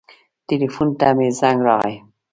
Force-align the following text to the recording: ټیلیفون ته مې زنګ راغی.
ټیلیفون 0.47 0.87
ته 0.99 1.07
مې 1.17 1.27
زنګ 1.39 1.59
راغی. 1.67 1.95